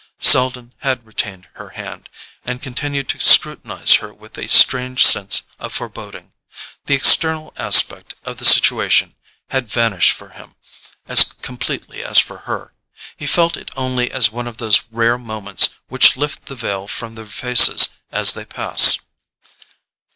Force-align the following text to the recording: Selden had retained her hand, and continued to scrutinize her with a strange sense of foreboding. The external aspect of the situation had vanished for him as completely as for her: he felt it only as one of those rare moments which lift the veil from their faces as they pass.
Selden 0.19 0.73
had 0.79 1.05
retained 1.05 1.47
her 1.53 1.69
hand, 1.77 2.09
and 2.43 2.59
continued 2.59 3.07
to 3.09 3.19
scrutinize 3.19 3.97
her 4.01 4.11
with 4.11 4.35
a 4.35 4.47
strange 4.49 5.05
sense 5.05 5.43
of 5.59 5.71
foreboding. 5.73 6.31
The 6.87 6.95
external 6.95 7.53
aspect 7.57 8.15
of 8.23 8.39
the 8.39 8.45
situation 8.45 9.13
had 9.49 9.67
vanished 9.67 10.13
for 10.13 10.29
him 10.29 10.55
as 11.07 11.21
completely 11.43 12.03
as 12.03 12.17
for 12.17 12.39
her: 12.49 12.73
he 13.15 13.27
felt 13.27 13.55
it 13.55 13.69
only 13.77 14.09
as 14.11 14.31
one 14.31 14.47
of 14.47 14.57
those 14.57 14.81
rare 14.89 15.19
moments 15.19 15.75
which 15.87 16.17
lift 16.17 16.47
the 16.47 16.55
veil 16.55 16.87
from 16.87 17.13
their 17.13 17.27
faces 17.27 17.89
as 18.11 18.33
they 18.33 18.45
pass. 18.45 18.97